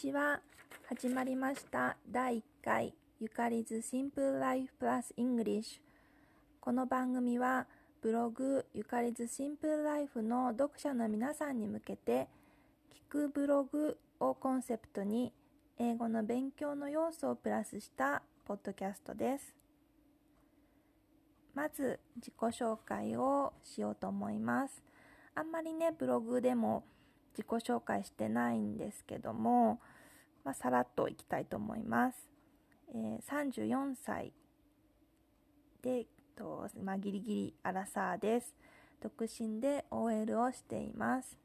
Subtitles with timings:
[0.00, 0.40] ちは。
[0.88, 1.94] 始まりました。
[2.10, 5.80] 第1回、ゆかり's Simple Life Plus English。
[6.58, 7.66] この番組は、
[8.00, 12.28] ブログゆかり's Simple Life の読者の皆さんに向けて、
[13.10, 15.34] 聞くブログをコンセプトに、
[15.76, 19.54] 英語の勉強の要素をプラスしたポッドキャストです。
[21.54, 24.82] まず、自己紹介をしようと思います。
[25.34, 26.84] あんまりね、ブログでも
[27.36, 29.80] 自己紹介してないんですけども、
[30.44, 32.28] まあ、さらっといきたいと思います。
[32.94, 34.32] えー、34歳
[35.82, 38.54] で、とまあ、ギリギリアラサーです。
[39.00, 41.38] 独身で OL をしています。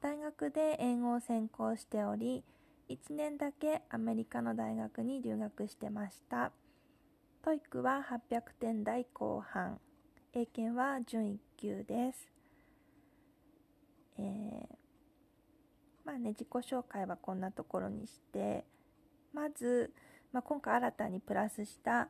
[0.00, 2.42] 大学で英語を専攻しており、
[2.88, 6.52] 1年だけアメリカの大学に留学してました。
[7.42, 9.78] TOEIC は800点台後半。
[10.32, 12.28] 英検は準1級です。
[14.18, 14.79] えー、
[16.04, 18.64] まあね、自己紹介はこんなところにして、
[19.32, 19.92] まず、
[20.32, 22.08] まあ、今回新たにプラスした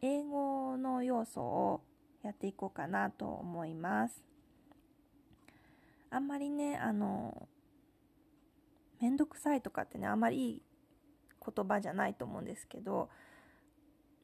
[0.00, 1.80] 英語の要素を
[2.22, 4.22] やっていこうかなと思います。
[6.10, 7.48] あんまりね、あの、
[9.00, 10.62] めんどくさいとかってね、あんまりいい
[11.44, 13.08] 言葉じゃないと思うんですけど、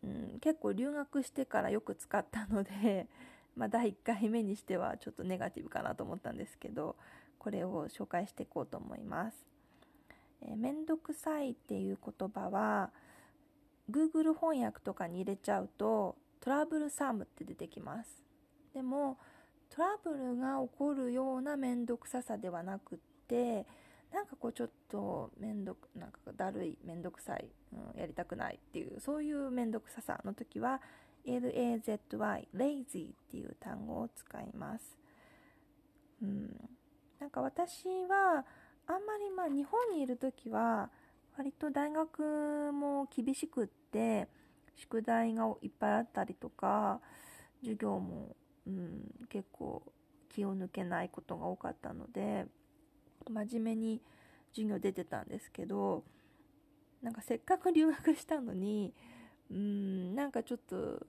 [0.05, 3.09] うん、結構留学してからよく使ったので、
[3.57, 6.95] まあ、第1回目にしてはちょっとネガティブかなと思ったんですけど
[7.39, 9.47] これを紹介していこうと思います。
[10.43, 12.91] えー、めんどくさいっていう言葉は
[13.91, 18.23] Google 翻訳とかに入れちゃうとトラブルサムって出てきます。
[18.75, 19.19] でも
[19.71, 23.67] トラブルが起こるようなめんどくささではなくって
[24.13, 30.81] なんかこうちょっとめんどくなんかだるいめんどくさい、うん、やりたくないっていうそういうめんどくささの時は
[31.27, 31.99] lazy
[32.55, 34.99] lazy っていう単語を使います、
[36.23, 36.71] うん、
[37.21, 38.45] なんか私は
[38.87, 40.91] あんまりまあ日本にいる時は
[41.37, 44.29] 割と大学も厳しくって
[44.77, 47.01] 宿題がいっぱいあったりとか
[47.61, 48.37] 授業も、
[48.67, 49.83] うん、結構
[50.29, 52.47] 気を抜けないことが多かったので
[53.29, 54.01] 真面目に
[54.53, 56.05] 授業出てたんですけど
[57.03, 58.93] なんかせっかく留学したのに
[59.51, 61.07] うんなんかちょっと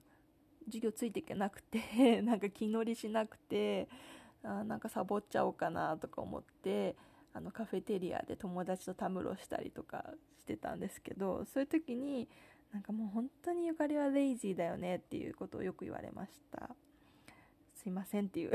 [0.66, 3.88] 授業ついていけなくて なんか気乗りしなくて
[4.42, 6.96] あなんかサボっちゃおうかなとか思って
[7.32, 10.04] あのカフェテリアで友達とたむろしたりとか
[10.38, 12.28] してたんですけどそういう時に
[12.72, 16.70] なんかもう本当にゆかりはレイジーだよねっていうことをよく言われました。
[17.74, 18.52] すいませんっていう。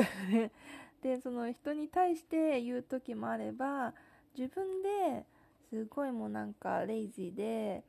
[1.01, 3.93] でその人に対して言う時もあれば
[4.37, 5.25] 自分で
[5.69, 7.83] すごいもうなんかレイジーで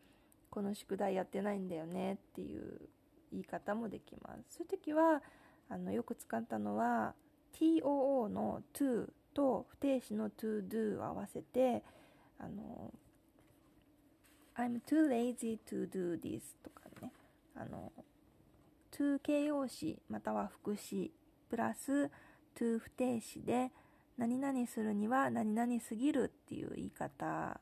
[0.50, 2.88] この宿題やってないんだよねっていう
[3.30, 4.56] 言い方もできます。
[4.56, 5.22] そういう時は
[5.68, 7.14] あのよく使ったのは
[7.58, 11.82] TOO の to と不定詞の to do を合わせて
[12.38, 12.92] あの
[14.56, 17.12] I'm too lazy to do this とかね。
[17.54, 17.92] あの
[18.92, 21.12] to 形容詞または副詞
[21.48, 22.10] プラス
[22.54, 23.70] to 不定詞で
[24.18, 27.60] 何々するには何々すぎるっていう言い方、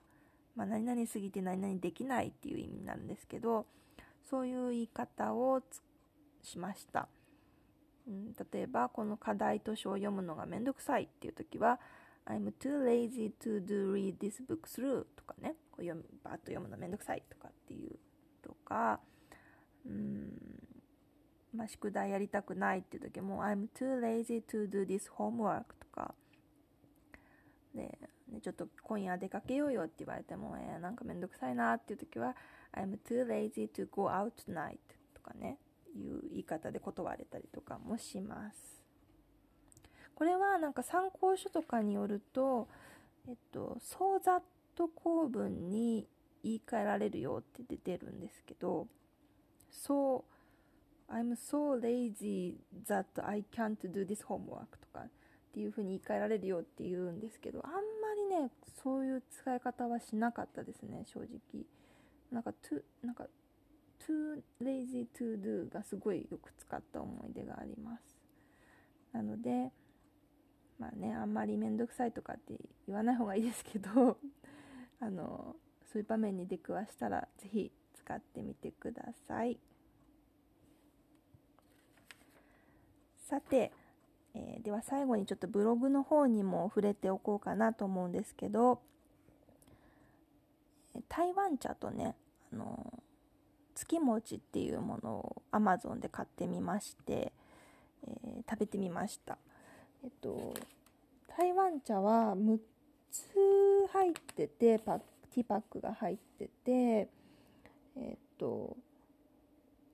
[0.54, 3.66] まあ、何々すぎて何々できないっていう意味なんですけど
[4.30, 5.60] そういう言い方を
[6.42, 7.08] しました、
[8.06, 11.80] うん、例えばこの課題図書を読むのがめんどくさいっていう時は
[12.26, 15.54] I'm too lazy to do read this book through とかね。
[15.70, 17.98] こう読むバーッと読むのめんどくさいとかっていう
[18.42, 19.00] とか
[19.86, 20.32] うん
[21.54, 26.14] まあ、宿題やりたくないっていう時も I'm too lazy to do this homework とか。
[27.74, 27.82] で、
[28.28, 32.34] ね、ちょっと今夜出かけようよって言われても、えー、なんかめんどくさいなっていう時は
[32.72, 34.78] I'm too lazy to go out tonight
[35.14, 35.58] とかね。
[35.96, 38.82] いう言い方で断れたりとかもします。
[40.14, 42.68] これはなんか参考書とかによると
[43.28, 44.40] えっとソーザッ
[44.76, 46.06] ト構文に
[46.42, 48.86] 言い換えられるよって出てるんですけど
[49.70, 50.24] そ
[51.08, 52.54] う I'm so lazy
[52.86, 55.08] that I can't do this homework とかっ
[55.52, 57.80] ていう風に言い換えられるよって言うんですけどあんま
[58.36, 58.50] りね
[58.82, 61.64] そういう使い方はしなかったですね正直。
[62.30, 63.26] なんか to なんか
[64.06, 68.02] too lazy to do がすごいよく使った思い出があります。
[69.12, 69.70] なので
[70.78, 72.54] まあねあんまりめんどくさいとかって
[72.86, 74.18] 言わない方がいいですけど
[75.00, 79.58] あのそういう場面に出くわしたら是非使ってみてください。
[83.24, 83.72] さて、
[84.34, 88.82] えー、では最後にちょっとブログの方にも触れておこうかなと思うんですけど
[91.08, 92.16] 台湾茶とね
[92.52, 93.02] あの
[93.74, 97.32] 月餅っていうものを Amazon で買ってみまして、
[98.06, 99.38] えー、食べてみました。
[100.02, 100.54] えっと
[101.36, 102.58] 台湾茶は6
[103.10, 103.26] つ
[103.92, 107.08] 入っててパティパックが入ってて
[107.96, 108.76] えっと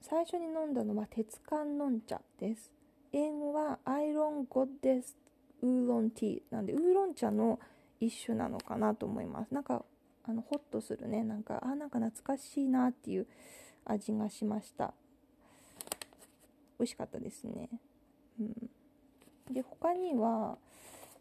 [0.01, 2.71] 最初に飲んだのは鉄管のん茶です。
[3.13, 5.17] 英語はアイロンゴッデス
[5.63, 7.59] ウーロンティーなんでウーロン茶の
[8.01, 9.53] 一種なのかなと思います。
[9.53, 9.85] なんか
[10.25, 11.23] あのホッとするね。
[11.25, 13.27] なんかあなんか懐かしいなっていう
[13.91, 14.95] 味がしました。
[16.79, 17.69] 美味しかったですね。
[18.41, 18.71] うん。
[19.53, 20.57] で他には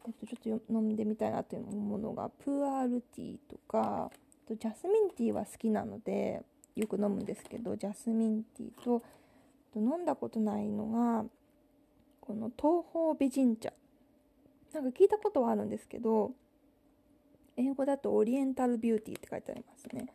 [0.05, 4.09] えっと、ちょっと飲んでみたいなというものがプーアールティーとか
[4.47, 6.41] とジャスミンティーは好きなので
[6.75, 9.03] よく飲むんですけどジャスミンティーと
[9.73, 11.25] と飲んだことないのが
[12.21, 13.71] この東方美人茶。
[14.73, 16.31] なんか聞いたことはあるんですけど
[17.57, 20.07] 英語だとオリエンタルビューティーって書いてありますね。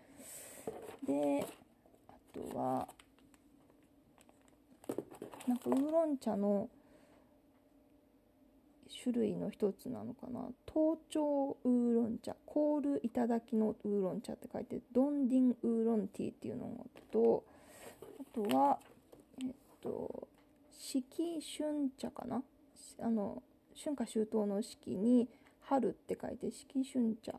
[1.04, 1.46] で
[2.34, 2.88] とは
[5.46, 6.68] なんかウーロン茶の
[9.02, 10.40] 種類の一つなのかな。
[10.72, 16.68] 東朝ウーロン茶コール頂のウーロン茶って書いてドンディンウーロンティーっていうの
[17.12, 17.44] と
[18.20, 18.78] あとは
[19.42, 19.52] えっ
[19.82, 20.28] と
[20.78, 22.42] 四季春茶かな。
[23.00, 23.42] あの
[23.74, 25.28] 春夏秋冬の四季に
[25.62, 27.32] 春って書いて四季春茶。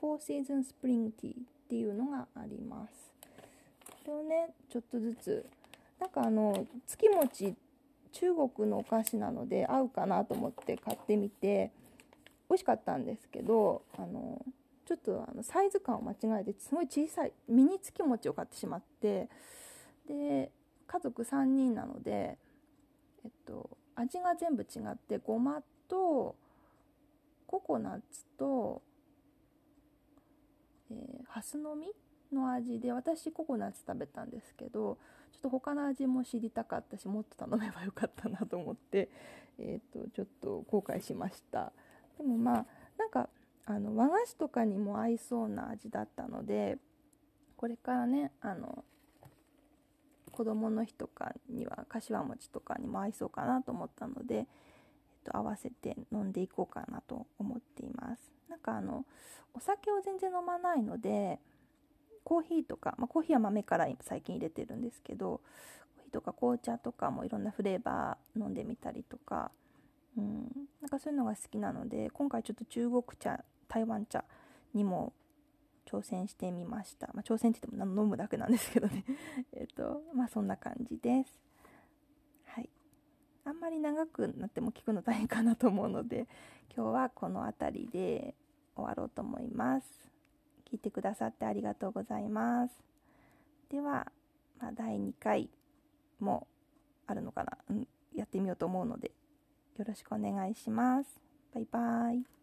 [0.00, 1.36] Four Season Spring Tea っ
[1.68, 3.19] ていうのがあります。
[4.06, 5.46] れをねちょっとずつ
[5.98, 7.54] なんかあの月餅
[8.12, 11.70] 中国のお菓子なので合うかなと思って買ってみて
[12.48, 14.44] 美味しかったんですけどあの
[14.86, 19.28] ちょっとあのサイズ感を間違えてすごい小さいミニ月餅を買ってしまって
[20.08, 20.50] で
[20.88, 22.36] 家族3人なので、
[23.24, 26.34] えっと、味が全部違ってごまと
[27.46, 28.82] ココナッツと、
[30.90, 31.92] えー、ハスの実
[32.32, 34.98] の味で私ココナッツ食べたんですけど
[35.32, 39.08] ちょっと他の味も知りたかったしもっと頼めばよかったなと思って、
[39.58, 41.72] えーと、ちょっと後悔しました。
[42.18, 42.66] でもまあ
[42.98, 43.28] なんか
[43.66, 46.78] あの和菓子とかにも合いそうな味だったので
[47.56, 48.84] これからねあの
[50.32, 54.46] 子供の日とかには柏餅とかにも合いそうかなと思ったので、えっ
[55.24, 58.32] と、合わせて飲んでいこうかなと思っています。
[58.48, 59.04] なんかあの
[59.54, 61.38] お酒を全然飲まないので
[62.30, 65.40] コーヒーとか、まあ、コーヒーは豆から最近入れてるんですけど
[65.96, 69.50] コーヒーとか紅茶とかもいろんなフレーバー飲んでみたりとか、
[70.16, 70.48] うん、
[70.80, 74.22] なんかそういうのが好きなので今回ちょっと中国茶台湾茶
[74.74, 75.12] にも
[75.90, 79.04] 挑戦してみました、まあ、挑戦って言っても飲むだけなんですけどね。
[79.52, 81.40] えっとまあそんな感じです。
[82.44, 82.70] はい。
[83.44, 86.28] あんまり長くなっても聞くの大変かなと思うので
[86.72, 88.36] 今日はこの辺りで
[88.76, 90.10] 終わろうと思います。
[90.70, 92.74] 聞いてくださってありがとうございます。
[93.70, 94.10] では、
[94.60, 95.50] まあ、第2回
[96.20, 96.46] も
[97.06, 99.10] あるのかな、うん、やってみようと思うので、
[99.76, 101.20] よろしくお願いします。
[101.54, 102.39] バイバイ。